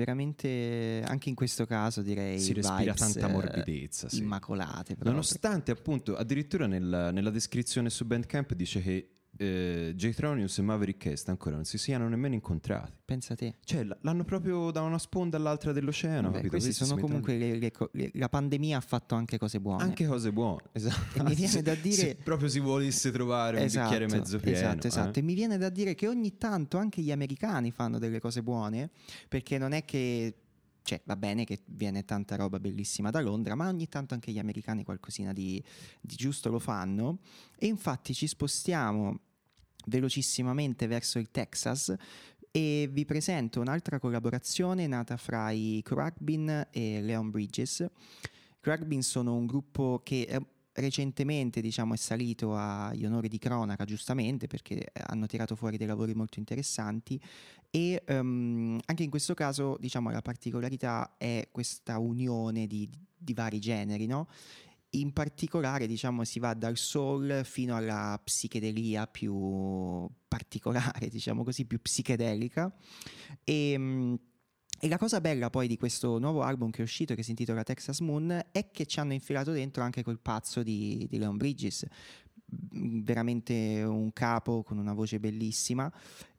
veramente 0.00 1.02
anche 1.04 1.28
in 1.28 1.34
questo 1.34 1.66
caso 1.66 2.00
direi 2.00 2.40
Si 2.40 2.54
respira 2.54 2.94
tanta 2.94 3.28
eh, 3.28 3.30
morbidezza, 3.30 4.08
sì. 4.08 4.18
immacolate 4.20 4.94
proprio. 4.94 5.10
Nonostante 5.10 5.70
appunto, 5.70 6.16
addirittura 6.16 6.66
nel- 6.66 7.10
nella 7.12 7.30
descrizione 7.30 7.90
su 7.90 8.06
Bandcamp 8.06 8.54
dice 8.54 8.80
che 8.80 9.08
eh, 9.42 9.92
J-Tronius 9.96 10.58
e 10.58 10.62
Maverick 10.62 11.06
Est 11.06 11.28
ancora 11.30 11.54
non 11.56 11.64
si 11.64 11.78
siano 11.78 12.06
nemmeno 12.08 12.34
incontrati. 12.34 12.92
pensa 13.04 13.34
te 13.34 13.54
Cioè, 13.64 13.84
l- 13.84 13.96
l'hanno 14.02 14.22
proprio 14.24 14.70
da 14.70 14.82
una 14.82 14.98
sponda 14.98 15.38
all'altra 15.38 15.72
dell'oceano. 15.72 16.30
Capito? 16.30 16.48
questi 16.50 16.72
sono 16.72 17.00
comunque 17.00 17.38
le- 17.38 17.58
le 17.58 17.72
le- 17.92 18.10
la 18.14 18.28
pandemia 18.28 18.76
ha 18.76 18.80
fatto 18.82 19.14
anche 19.14 19.38
cose 19.38 19.58
buone 19.58 19.82
Anche 19.82 20.06
cose 20.06 20.30
buone, 20.30 20.64
esatto. 20.72 21.18
E 21.18 21.22
mi 21.22 21.34
viene 21.34 21.62
da 21.62 21.74
dire- 21.80 21.94
Se 21.94 22.14
proprio 22.16 22.48
si 22.48 22.58
volesse 22.60 23.10
trovare 23.10 23.58
un 23.60 23.66
bicchiere 23.66 24.06
mezzo 24.06 24.38
pieno. 24.38 24.56
Esatto, 24.58 24.86
esatto. 24.86 25.18
eh. 25.18 25.22
E 25.22 25.24
mi 25.24 25.34
viene 25.34 25.56
da 25.56 25.70
dire 25.70 25.94
che 25.94 26.06
ogni 26.06 26.36
tanto 26.36 26.76
anche 26.76 27.00
gli 27.00 27.10
americani 27.10 27.70
fanno 27.70 27.98
delle 27.98 28.20
cose 28.20 28.42
buone, 28.42 28.90
perché 29.28 29.56
non 29.58 29.72
è 29.72 29.84
che. 29.84 30.34
Cioè, 30.82 31.00
va 31.04 31.14
bene 31.14 31.44
che 31.44 31.60
viene 31.66 32.04
tanta 32.06 32.36
roba 32.36 32.58
bellissima 32.58 33.10
da 33.10 33.20
Londra, 33.20 33.54
ma 33.54 33.68
ogni 33.68 33.86
tanto 33.88 34.14
anche 34.14 34.32
gli 34.32 34.38
americani 34.38 34.82
qualcosina 34.82 35.32
di, 35.32 35.62
di 36.00 36.16
giusto 36.16 36.50
lo 36.50 36.58
fanno. 36.58 37.18
E 37.58 37.66
infatti 37.66 38.14
ci 38.14 38.26
spostiamo 38.26 39.20
velocissimamente 39.86 40.86
verso 40.86 41.18
il 41.18 41.30
Texas 41.30 41.94
e 42.50 42.88
vi 42.90 43.04
presento 43.04 43.60
un'altra 43.60 43.98
collaborazione 43.98 44.86
nata 44.86 45.16
fra 45.16 45.50
i 45.50 45.80
Cragbin 45.84 46.68
e 46.70 47.00
Leon 47.00 47.30
Bridges. 47.30 47.86
Cragbin 48.60 49.02
sono 49.02 49.34
un 49.34 49.46
gruppo 49.46 50.00
che 50.02 50.26
recentemente 50.74 51.60
diciamo, 51.60 51.94
è 51.94 51.96
salito 51.96 52.54
agli 52.56 53.04
onori 53.04 53.28
di 53.28 53.38
cronaca, 53.38 53.84
giustamente, 53.84 54.46
perché 54.46 54.90
hanno 55.06 55.26
tirato 55.26 55.54
fuori 55.54 55.76
dei 55.76 55.86
lavori 55.86 56.14
molto 56.14 56.38
interessanti 56.38 57.20
e 57.70 58.02
ehm, 58.04 58.80
anche 58.86 59.02
in 59.02 59.10
questo 59.10 59.34
caso 59.34 59.76
diciamo, 59.78 60.10
la 60.10 60.22
particolarità 60.22 61.14
è 61.16 61.48
questa 61.50 61.98
unione 61.98 62.66
di, 62.66 62.88
di 63.16 63.34
vari 63.34 63.58
generi, 63.58 64.06
no? 64.06 64.28
In 64.94 65.12
particolare, 65.12 65.86
diciamo, 65.86 66.24
si 66.24 66.40
va 66.40 66.52
dal 66.54 66.76
soul 66.76 67.42
fino 67.44 67.76
alla 67.76 68.20
psichedelia 68.22 69.06
più 69.06 70.08
particolare, 70.26 71.06
diciamo 71.08 71.44
così, 71.44 71.64
più 71.64 71.80
psichedelica. 71.80 72.74
E, 73.44 73.74
mm, 73.78 74.14
e 74.80 74.88
la 74.88 74.98
cosa 74.98 75.20
bella 75.20 75.48
poi 75.50 75.68
di 75.68 75.76
questo 75.76 76.18
nuovo 76.18 76.42
album 76.42 76.70
che 76.70 76.80
è 76.80 76.82
uscito, 76.82 77.14
che 77.14 77.22
si 77.22 77.30
intitola 77.30 77.62
Texas 77.62 78.00
Moon, 78.00 78.46
è 78.50 78.70
che 78.72 78.86
ci 78.86 78.98
hanno 78.98 79.12
infilato 79.12 79.52
dentro 79.52 79.82
anche 79.84 80.02
quel 80.02 80.18
pazzo 80.18 80.62
di, 80.62 81.06
di 81.08 81.18
Leon 81.18 81.36
Bridges. 81.36 81.86
Veramente 82.46 83.84
un 83.84 84.12
capo 84.12 84.64
con 84.64 84.78
una 84.78 84.92
voce 84.92 85.20
bellissima. 85.20 85.92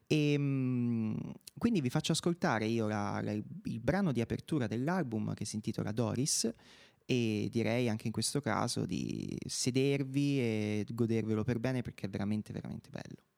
E 0.07 0.35
mm, 0.37 1.15
quindi 1.57 1.79
vi 1.79 1.89
faccio 1.89 2.11
ascoltare 2.11 2.65
io 2.65 2.87
la- 2.87 3.21
la- 3.23 3.31
il 3.31 3.79
brano 3.79 4.11
di 4.11 4.19
apertura 4.19 4.67
dell'album 4.67 5.33
che 5.33 5.45
si 5.45 5.55
intitola 5.55 5.93
Doris 5.93 6.51
e 7.11 7.49
direi 7.51 7.89
anche 7.89 8.07
in 8.07 8.13
questo 8.13 8.39
caso 8.39 8.85
di 8.85 9.37
sedervi 9.45 10.39
e 10.39 10.85
godervelo 10.89 11.43
per 11.43 11.59
bene 11.59 11.81
perché 11.81 12.05
è 12.05 12.09
veramente 12.09 12.53
veramente 12.53 12.89
bello. 12.89 13.30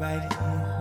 Right 0.00 0.32
here 0.32 0.79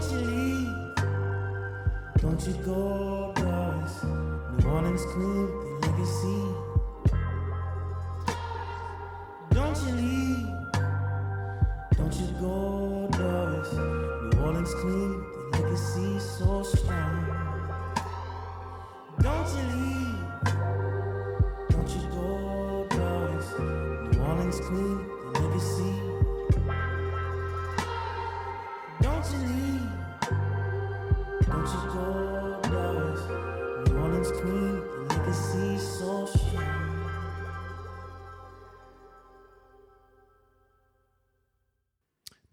Don't 0.00 0.12
you 0.12 0.20
leave. 0.30 0.72
Don't 2.22 2.46
you 2.46 2.54
go, 2.64 3.32
Doris. 3.36 4.02
New 4.02 4.70
Orleans 4.70 5.04
Club, 5.04 5.48
the 5.60 5.88
legacy. 5.88 6.40
Don't 9.50 9.78
you 9.84 9.92
leave. 10.00 10.46
Don't 11.98 12.14
you 12.14 12.28
go, 12.40 13.08
Doris. 13.12 13.72
New 13.74 14.40
Orleans 14.42 14.74
Club, 14.80 15.12
the 15.52 15.58
legacy 15.60 16.18
so 16.18 16.62
strong. 16.62 17.14
Don't 19.20 19.48
you 19.54 19.64
leave, 19.76 20.09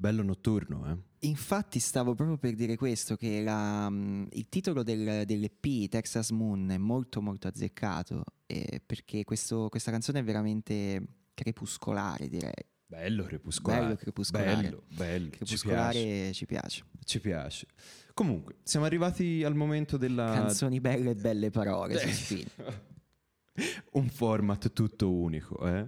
Bello 0.07 0.23
notturno, 0.23 0.89
eh? 0.89 1.27
Infatti 1.27 1.79
stavo 1.79 2.15
proprio 2.15 2.37
per 2.37 2.53
dire 2.55 2.77
questo, 2.77 3.17
che 3.17 3.41
la, 3.43 3.89
mm, 3.89 4.27
il 4.31 4.47
titolo 4.47 4.81
del, 4.81 5.25
dell'EP, 5.25 5.89
Texas 5.89 6.29
Moon, 6.29 6.69
è 6.69 6.77
molto 6.77 7.21
molto 7.21 7.49
azzeccato, 7.49 8.23
eh, 8.45 8.81
perché 8.85 9.25
questo- 9.25 9.67
questa 9.67 9.91
canzone 9.91 10.19
è 10.19 10.23
veramente 10.23 11.05
crepuscolare, 11.33 12.29
direi. 12.29 12.53
Bello 12.85 13.25
crepuscolare. 13.25 13.81
Bello 13.83 13.95
crepuscolare. 13.97 14.61
Bello, 14.61 14.83
bello. 14.87 15.25
Ci 15.25 15.29
piace. 15.29 15.35
Crepuscolare 15.35 16.31
ci 16.31 16.45
piace. 16.45 16.85
Ci 17.03 17.19
piace. 17.19 17.67
Comunque, 18.13 18.59
siamo 18.63 18.85
arrivati 18.85 19.43
al 19.43 19.55
momento 19.55 19.97
della... 19.97 20.31
Canzoni 20.31 20.79
belle 20.79 21.09
e 21.09 21.15
belle 21.15 21.49
parole. 21.49 22.01
Un 23.91 24.07
format 24.07 24.71
tutto 24.71 25.11
unico, 25.11 25.67
eh? 25.67 25.85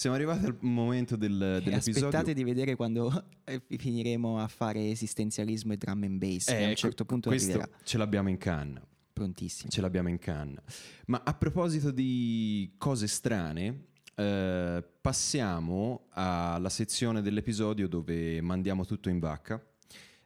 Siamo 0.00 0.16
arrivati 0.16 0.46
al 0.46 0.56
momento 0.60 1.14
del, 1.14 1.34
E 1.34 1.62
dell'episodio... 1.62 2.06
aspettate 2.06 2.32
di 2.32 2.42
vedere 2.42 2.74
quando 2.74 3.22
eh, 3.44 3.60
finiremo 3.68 4.38
a 4.38 4.48
fare 4.48 4.88
esistenzialismo 4.88 5.74
e 5.74 5.76
drum 5.76 6.04
and 6.04 6.18
bass. 6.18 6.46
che 6.46 6.54
a 6.54 6.56
un 6.56 6.62
ecco, 6.68 6.76
certo 6.76 7.04
punto 7.04 7.28
questo 7.28 7.50
arriverà. 7.50 7.78
ce 7.84 7.98
l'abbiamo 7.98 8.30
in 8.30 8.38
canna. 8.38 8.82
Prontissimo. 9.12 9.70
Ce 9.70 9.82
l'abbiamo 9.82 10.08
in 10.08 10.18
canna. 10.18 10.62
Ma 11.08 11.20
a 11.22 11.34
proposito 11.34 11.90
di 11.90 12.72
cose 12.78 13.06
strane, 13.08 13.88
eh, 14.14 14.82
passiamo 15.02 16.06
alla 16.12 16.70
sezione 16.70 17.20
dell'episodio 17.20 17.86
dove 17.86 18.40
mandiamo 18.40 18.86
tutto 18.86 19.10
in 19.10 19.18
vacca. 19.18 19.62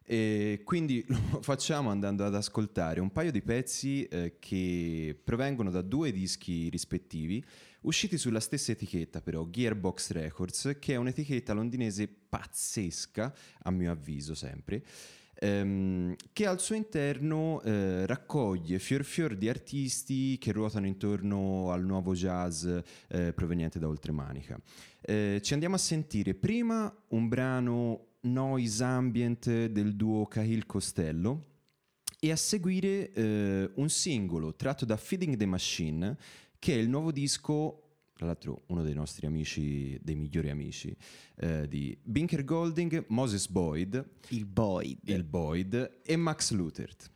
E 0.07 0.61
quindi 0.63 1.03
lo 1.09 1.41
facciamo 1.41 1.89
andando 1.89 2.23
ad 2.23 2.35
ascoltare 2.35 3.01
un 3.01 3.11
paio 3.11 3.31
di 3.31 3.41
pezzi 3.41 4.05
eh, 4.05 4.37
che 4.39 5.19
provengono 5.21 5.69
da 5.69 5.81
due 5.81 6.13
dischi 6.13 6.69
rispettivi, 6.69 7.43
usciti 7.85 8.17
sulla 8.17 8.39
stessa 8.39 8.71
etichetta 8.71 9.21
però, 9.21 9.47
Gearbox 9.49 10.11
Records, 10.11 10.77
che 10.79 10.93
è 10.93 10.97
un'etichetta 10.97 11.53
londinese 11.53 12.07
pazzesca, 12.07 13.33
a 13.63 13.71
mio 13.71 13.91
avviso 13.91 14.35
sempre, 14.35 14.83
ehm, 15.35 16.15
che 16.33 16.45
al 16.45 16.59
suo 16.59 16.75
interno 16.75 17.61
eh, 17.61 18.05
raccoglie 18.05 18.79
fior 18.79 19.03
fior 19.03 19.35
di 19.35 19.49
artisti 19.49 20.37
che 20.37 20.51
ruotano 20.51 20.87
intorno 20.87 21.71
al 21.71 21.83
nuovo 21.83 22.13
jazz 22.13 22.65
eh, 22.65 23.33
proveniente 23.33 23.79
da 23.79 23.87
Oltremanica. 23.87 24.59
Eh, 25.01 25.39
ci 25.41 25.53
andiamo 25.53 25.75
a 25.75 25.79
sentire 25.79 26.33
prima 26.33 26.93
un 27.09 27.27
brano 27.27 28.07
noise 28.21 28.83
ambient 28.83 29.67
del 29.67 29.95
duo 29.95 30.25
Cahill 30.25 30.65
Costello 30.65 31.53
e 32.19 32.31
a 32.31 32.35
seguire 32.35 33.11
eh, 33.11 33.69
un 33.75 33.89
singolo 33.89 34.55
tratto 34.55 34.83
da 34.83 34.97
Feeding 34.97 35.35
the 35.35 35.45
Machine 35.45 36.17
che 36.65 36.73
è 36.73 36.77
il 36.77 36.89
nuovo 36.89 37.11
disco 37.11 37.81
tra 38.15 38.25
l'altro 38.25 38.63
uno 38.69 38.81
dei 38.81 38.95
nostri 38.95 39.27
amici, 39.27 39.99
dei 40.01 40.15
migliori 40.15 40.49
amici 40.49 40.95
eh, 41.35 41.67
di 41.67 41.95
Binker 42.01 42.43
Golding, 42.43 43.05
Moses 43.09 43.47
Boyd, 43.47 44.03
Il 44.29 44.47
Boyd. 44.47 44.97
il 45.03 45.23
Boyd 45.23 45.99
e 46.03 46.15
Max 46.15 46.51
Lutert. 46.53 47.11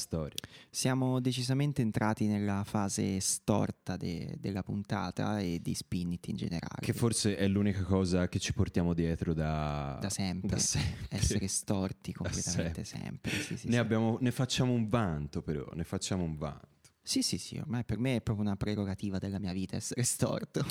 Storia. 0.00 0.36
Siamo 0.70 1.20
decisamente 1.20 1.82
entrati 1.82 2.26
nella 2.26 2.64
fase 2.64 3.20
storta 3.20 3.96
de- 3.96 4.36
della 4.40 4.62
puntata 4.62 5.38
e 5.40 5.60
di 5.62 5.74
Spinit 5.74 6.26
in 6.28 6.36
generale. 6.36 6.80
Che 6.80 6.92
forse 6.92 7.36
è 7.36 7.46
l'unica 7.46 7.82
cosa 7.84 8.28
che 8.28 8.38
ci 8.40 8.52
portiamo 8.52 8.92
dietro 8.94 9.32
da, 9.34 9.98
da 10.00 10.10
sempre, 10.10 10.48
da 10.48 10.58
sempre. 10.58 11.06
essere 11.16 11.46
storti 11.46 12.12
completamente 12.12 12.82
sempre. 12.84 13.30
Sì, 13.30 13.56
sì, 13.56 13.68
ne, 13.68 13.78
abbiamo- 13.78 14.18
ne 14.20 14.30
facciamo 14.32 14.72
un 14.72 14.88
vanto, 14.88 15.42
però. 15.42 15.68
Ne 15.74 15.84
facciamo 15.84 16.24
un 16.24 16.36
vanto. 16.36 16.68
Sì, 17.02 17.22
sì, 17.22 17.38
sì, 17.38 17.56
ormai 17.58 17.84
per 17.84 17.98
me 17.98 18.16
è 18.16 18.20
proprio 18.20 18.44
una 18.46 18.56
prerogativa 18.56 19.18
della 19.18 19.38
mia 19.38 19.52
vita 19.52 19.76
essere 19.76 20.02
storto. 20.02 20.64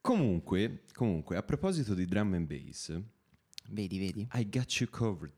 Comunque, 0.00 0.84
comunque, 0.92 1.36
a 1.36 1.42
proposito 1.42 1.94
di 1.94 2.04
drum 2.04 2.34
and 2.34 2.46
bass, 2.46 3.00
vedi, 3.70 3.98
vedi. 3.98 4.28
I 4.34 4.48
got 4.48 4.70
you 4.80 4.90
covered. 4.90 5.32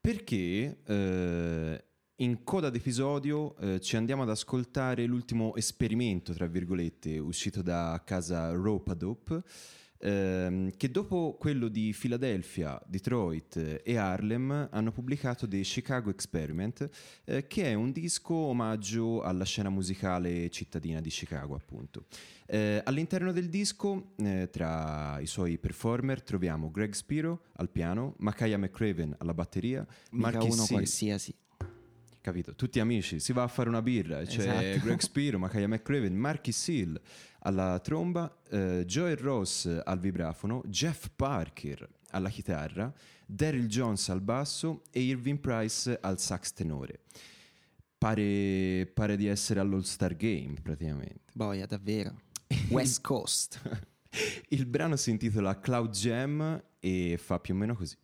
Perché 0.00 0.78
eh, 0.84 1.84
in 2.20 2.42
coda 2.42 2.70
d'episodio 2.70 3.56
eh, 3.58 3.80
ci 3.80 3.96
andiamo 3.96 4.22
ad 4.22 4.30
ascoltare 4.30 5.04
l'ultimo 5.06 5.54
esperimento, 5.54 6.32
tra 6.32 6.46
virgolette, 6.46 7.18
uscito 7.18 7.62
da 7.62 8.02
casa 8.04 8.50
Ropadope, 8.50 9.42
ehm, 9.98 10.72
che 10.76 10.90
dopo 10.90 11.36
quello 11.38 11.68
di 11.68 11.94
Philadelphia, 11.96 12.80
Detroit 12.86 13.82
e 13.84 13.96
Harlem 13.96 14.68
hanno 14.72 14.90
pubblicato 14.90 15.46
The 15.46 15.60
Chicago 15.60 16.10
Experiment, 16.10 16.88
eh, 17.24 17.46
che 17.46 17.64
è 17.66 17.74
un 17.74 17.92
disco 17.92 18.34
omaggio 18.34 19.22
alla 19.22 19.44
scena 19.44 19.68
musicale 19.68 20.50
cittadina 20.50 21.00
di 21.00 21.10
Chicago, 21.10 21.54
appunto. 21.54 22.06
Eh, 22.46 22.80
all'interno 22.82 23.30
del 23.30 23.48
disco, 23.48 24.14
eh, 24.16 24.48
tra 24.50 25.20
i 25.20 25.26
suoi 25.26 25.56
performer, 25.56 26.20
troviamo 26.22 26.72
Greg 26.72 26.94
Spiro 26.94 27.42
al 27.52 27.70
piano, 27.70 28.14
Makaya 28.18 28.58
McCraven 28.58 29.14
alla 29.18 29.34
batteria, 29.34 29.86
Mica 30.10 30.30
Marky 30.32 30.50
uno 30.50 30.64
C, 30.64 30.68
qualsiasi. 30.68 31.34
Capito? 32.28 32.54
Tutti 32.54 32.78
amici, 32.80 33.20
si 33.20 33.32
va 33.32 33.42
a 33.42 33.48
fare 33.48 33.68
una 33.68 33.82
birra, 33.82 34.22
c'è 34.22 34.40
Esatto. 34.40 34.84
Greg 34.84 35.00
Spiro, 35.00 35.38
Makaya 35.38 35.66
McCraven, 35.66 36.14
Marky 36.14 36.52
Seal 36.52 37.00
alla 37.40 37.78
tromba, 37.80 38.42
eh, 38.50 38.84
Joel 38.86 39.16
Ross 39.16 39.80
al 39.84 39.98
vibrafono, 39.98 40.62
Jeff 40.66 41.08
Parker 41.14 41.88
alla 42.10 42.28
chitarra, 42.28 42.92
Daryl 43.26 43.66
Jones 43.66 44.08
al 44.08 44.20
basso 44.20 44.82
e 44.90 45.00
Irving 45.00 45.38
Price 45.38 45.98
al 46.00 46.18
sax 46.18 46.52
tenore. 46.52 47.00
Pare, 47.96 48.90
pare 48.92 49.16
di 49.16 49.26
essere 49.26 49.60
all'All 49.60 49.80
Star 49.80 50.14
Game 50.14 50.54
praticamente. 50.62 51.32
Boia, 51.32 51.66
davvero. 51.66 52.20
West 52.70 53.00
Coast. 53.02 53.60
Il 54.48 54.66
brano 54.66 54.96
si 54.96 55.10
intitola 55.10 55.58
Cloud 55.58 55.90
Jam 55.92 56.62
e 56.78 57.18
fa 57.20 57.38
più 57.40 57.54
o 57.54 57.56
meno 57.56 57.74
così. 57.74 57.96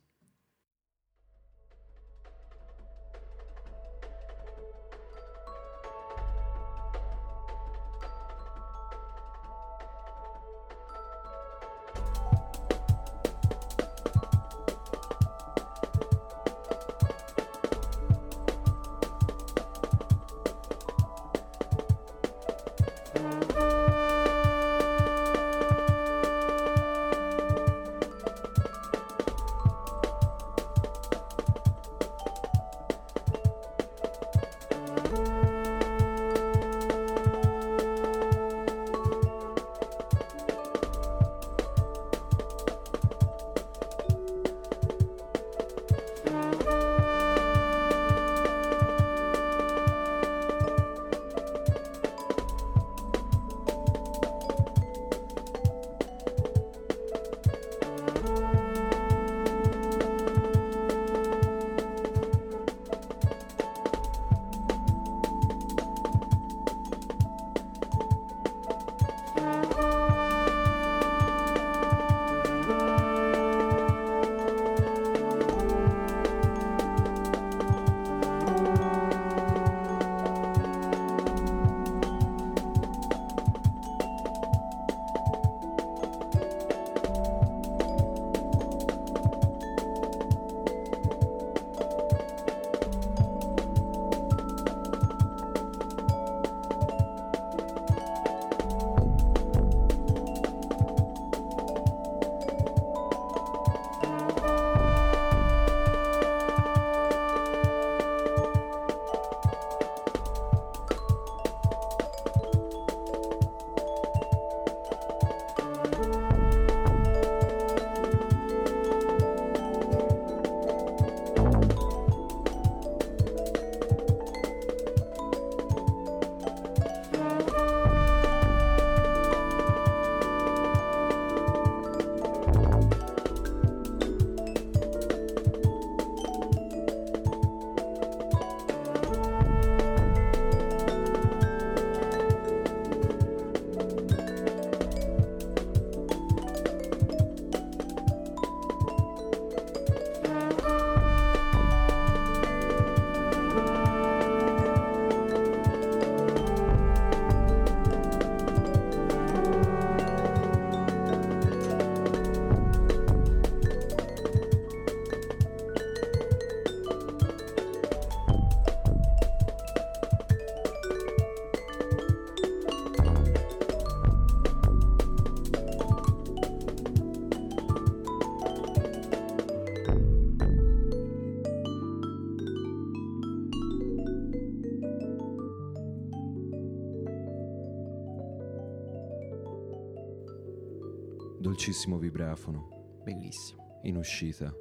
Dolcissimo 191.65 191.97
vibrafono 191.97 192.99
Bellissimo. 193.03 193.79
in 193.85 193.95
uscita. 193.97 194.53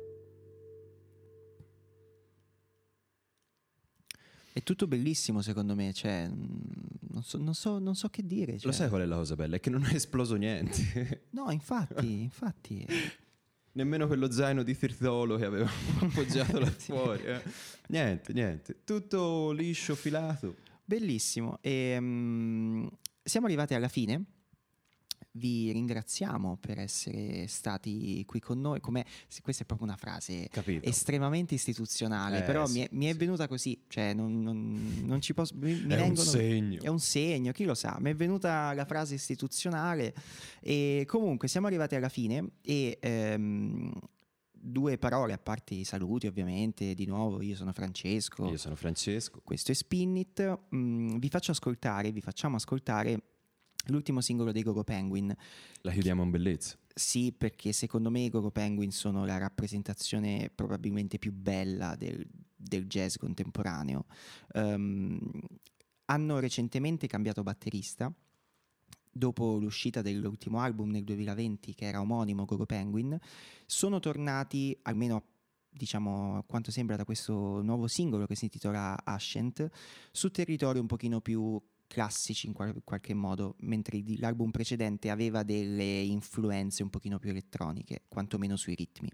È 4.55 4.62
tutto 4.62 4.86
bellissimo 4.86 5.42
secondo 5.42 5.74
me, 5.74 5.92
cioè, 5.92 6.26
mm, 6.26 6.46
non 7.11 7.22
so, 7.22 7.36
non 7.36 7.55
so- 7.55 7.78
non 7.78 7.94
so 7.94 8.09
che 8.09 8.24
dire. 8.24 8.52
Lo 8.52 8.59
cioè. 8.59 8.72
sai 8.72 8.88
qual 8.88 9.02
è 9.02 9.05
la 9.05 9.16
cosa 9.16 9.34
bella? 9.36 9.57
È 9.57 9.61
che 9.61 9.68
non 9.68 9.84
è 9.84 9.92
esploso 9.94 10.36
niente. 10.36 11.26
No, 11.32 11.50
infatti, 11.50 12.22
infatti. 12.24 12.86
nemmeno 13.72 14.07
quello 14.07 14.30
zaino 14.30 14.62
di 14.62 14.74
Tirtolo 14.74 15.36
che 15.36 15.44
avevo 15.44 15.68
appoggiato 16.00 16.59
là 16.59 16.70
fuori. 16.70 17.22
eh. 17.24 17.42
Niente, 17.88 18.32
niente, 18.32 18.78
tutto 18.82 19.50
liscio, 19.50 19.94
filato. 19.94 20.55
Bellissimo. 20.82 21.59
E, 21.61 21.98
mm, 22.00 22.86
siamo 23.22 23.44
arrivati 23.44 23.74
alla 23.74 23.88
fine. 23.88 24.24
Vi 25.37 25.72
ringraziamo 25.72 26.57
per 26.61 26.78
essere 26.78 27.49
stati 27.49 28.24
qui 28.24 28.39
con 28.39 28.61
noi. 28.61 28.78
Com'è- 28.78 29.05
questa 29.43 29.64
è 29.64 29.66
proprio 29.66 29.89
una 29.89 29.97
frase 29.97 30.47
Capito? 30.49 30.89
estremamente 30.89 31.55
istituzionale, 31.55 32.39
Eh, 32.39 32.43
però 32.43 32.66
sì, 32.66 32.78
mi 32.78 32.80
è, 32.85 32.89
mi 32.93 33.07
è 33.07 33.16
venuta 33.16 33.49
così, 33.49 33.82
cioè 33.89 34.14
non, 34.14 34.41
non- 34.43 35.03
non 35.05 35.20
ci 35.20 35.35
posso... 35.35 35.57
Mi, 35.57 35.72
mi 35.74 35.80
È 35.93 35.95
un 36.01 36.14
vengono- 36.14 36.30
segno. 36.30 36.80
È 36.82 36.87
un 36.87 37.01
segno, 37.01 37.51
chi 37.51 37.64
lo 37.64 37.74
sa. 37.74 37.97
Mi 37.99 38.11
è 38.11 38.14
venuta 38.14 38.72
la 38.74 38.85
frase 38.85 39.14
istituzionale 39.14 40.14
e 40.61 41.03
comunque 41.09 41.49
siamo 41.49 41.66
arrivati 41.66 41.97
alla 41.97 42.09
fine 42.09 42.51
e 42.62 42.99
ehm, 43.01 43.93
due 44.53 44.99
parole, 44.99 45.32
a 45.32 45.39
parte 45.39 45.74
i 45.74 45.82
saluti 45.82 46.28
ovviamente, 46.28 46.95
di 46.95 47.07
nuovo 47.07 47.43
io 47.43 47.57
sono 47.57 47.72
Francesco, 47.72 48.49
Io 48.49 48.57
sono 48.57 48.76
Francesco. 48.76 49.41
questo 49.43 49.72
è 49.72 49.74
Spinnit, 49.74 50.59
Mm, 50.72 51.16
vi 51.18 51.28
faccio 51.28 51.51
ascoltare, 51.51 52.12
vi 52.12 52.20
facciamo 52.20 52.55
ascoltare 52.55 53.20
l'ultimo 53.87 54.20
singolo 54.20 54.53
dei 54.53 54.62
Gogo 54.62 54.85
Penguin. 54.85 55.35
La 55.82 55.93
chiudiamo 55.93 56.22
in 56.22 56.30
bellezza. 56.30 56.76
Sì, 56.95 57.32
perché 57.37 57.72
secondo 57.72 58.11
me 58.11 58.20
i 58.20 58.28
Gogo 58.28 58.51
Penguin 58.51 58.93
sono 58.93 59.24
la 59.24 59.39
rappresentazione 59.39 60.51
probabilmente 60.55 61.18
più 61.18 61.32
bella 61.32 61.97
del, 61.97 62.26
del 62.55 62.87
jazz 62.87 63.16
contemporaneo. 63.16 64.07
Ehm, 64.53 65.18
hanno 66.07 66.39
recentemente 66.39 67.07
cambiato 67.07 67.43
batterista. 67.43 68.12
Dopo 69.16 69.59
l'uscita 69.59 70.03
dell'ultimo 70.03 70.59
album 70.59 70.91
nel 70.91 71.05
2020, 71.05 71.74
che 71.74 71.87
era 71.87 72.01
omonimo 72.01 72.45
Gogo 72.45 72.66
Penguin, 72.66 73.16
sono 73.64 74.01
tornati, 74.01 74.76
almeno 74.82 75.22
diciamo 75.68 76.37
a 76.39 76.45
quanto 76.45 76.70
sembra 76.70 76.97
da 76.97 77.05
questo 77.05 77.61
nuovo 77.62 77.89
singolo 77.89 78.26
che 78.26 78.37
si 78.37 78.45
intitola 78.45 79.05
Ascent, 79.05 79.68
su 80.12 80.30
territori 80.30 80.78
un 80.78 80.87
pochino 80.87 81.20
più 81.20 81.61
classici 81.95 82.49
in 82.49 82.53
qual- 82.53 82.80
qualche 82.84 83.14
modo, 83.14 83.55
mentre 83.61 84.03
l'album 84.18 84.51
precedente 84.51 85.11
aveva 85.11 85.42
delle 85.45 86.01
influenze 86.01 86.82
un 86.82 86.90
pochino 86.90 87.18
più 87.18 87.30
elettroniche, 87.30 88.03
quantomeno 88.09 88.57
sui 88.57 88.74
ritmi. 88.74 89.09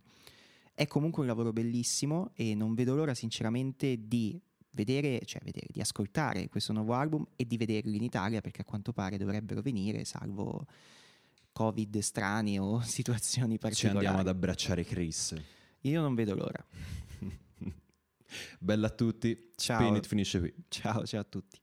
È 0.73 0.87
comunque 0.87 1.21
un 1.21 1.29
lavoro 1.29 1.53
bellissimo 1.53 2.31
e 2.35 2.55
non 2.55 2.75
vedo 2.75 2.95
l'ora 2.95 3.15
sinceramente 3.15 4.07
di 4.09 4.41
vedere, 4.71 5.21
cioè 5.27 5.43
vedere, 5.45 5.67
di 5.71 5.81
ascoltare 5.81 6.49
questo 6.49 6.73
nuovo 6.73 6.95
album 6.95 7.27
e 7.37 7.45
di 7.47 7.57
vederli 7.59 7.97
in 7.97 8.03
Italia 8.05 8.41
perché 8.41 8.63
a 8.63 8.65
quanto 8.65 8.93
pare 8.93 9.19
dovrebbero 9.19 9.61
venire, 9.61 10.05
salvo 10.07 10.65
covid 11.53 11.99
strani 11.99 12.59
o 12.59 12.81
situazioni 12.87 13.55
Ci 13.55 13.59
particolari. 13.59 13.97
andiamo 14.07 14.21
ad 14.21 14.29
abbracciare 14.29 14.85
Chris. 14.85 15.35
Io 15.83 16.01
non 16.01 16.15
vedo 16.15 16.35
l'ora. 16.35 16.65
Bella 18.59 18.87
a 18.87 18.91
tutti. 18.91 19.51
Ciao. 19.57 19.81
Spin 19.81 19.97
It 19.97 20.07
finisce 20.07 20.39
qui. 20.39 20.55
Ciao, 20.69 21.05
ciao 21.05 21.21
a 21.21 21.25
tutti. 21.25 21.60